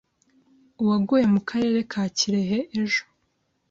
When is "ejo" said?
2.81-3.03